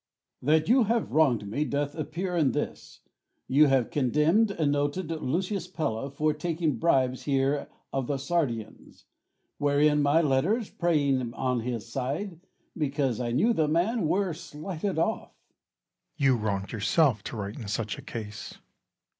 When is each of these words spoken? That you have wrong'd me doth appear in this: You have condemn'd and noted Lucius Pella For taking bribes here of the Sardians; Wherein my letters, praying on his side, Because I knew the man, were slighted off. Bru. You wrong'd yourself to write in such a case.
That 0.41 0.67
you 0.67 0.85
have 0.85 1.11
wrong'd 1.11 1.47
me 1.47 1.63
doth 1.63 1.93
appear 1.93 2.35
in 2.35 2.53
this: 2.53 3.01
You 3.47 3.67
have 3.67 3.91
condemn'd 3.91 4.49
and 4.49 4.71
noted 4.71 5.11
Lucius 5.11 5.67
Pella 5.67 6.09
For 6.09 6.33
taking 6.33 6.77
bribes 6.79 7.25
here 7.25 7.69
of 7.93 8.07
the 8.07 8.17
Sardians; 8.17 9.05
Wherein 9.59 10.01
my 10.01 10.19
letters, 10.21 10.71
praying 10.71 11.35
on 11.35 11.59
his 11.59 11.85
side, 11.87 12.39
Because 12.75 13.19
I 13.19 13.31
knew 13.31 13.53
the 13.53 13.67
man, 13.67 14.07
were 14.07 14.33
slighted 14.33 14.97
off. 14.97 15.35
Bru. 16.17 16.25
You 16.25 16.35
wrong'd 16.35 16.71
yourself 16.71 17.21
to 17.25 17.37
write 17.37 17.59
in 17.59 17.67
such 17.67 17.99
a 17.99 18.01
case. 18.01 18.57